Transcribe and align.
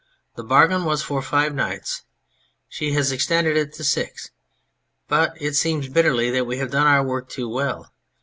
"The 0.35 0.43
bargain 0.43 0.83
was 0.83 1.03
for 1.03 1.21
five 1.21 1.53
nights; 1.53 2.05
she 2.67 2.93
has 2.93 3.11
extended 3.11 3.55
it 3.55 3.73
to 3.73 3.83
six. 3.83 4.31
But 5.07 5.39
it 5.39 5.53
seems" 5.53 5.89
bitterly 5.89 6.31
"that 6.31 6.47
we 6.47 6.57
have 6.57 6.71
done 6.71 6.87
our 6.87 7.03
work 7.03 7.29
too 7.29 7.47
well. 7.47 7.91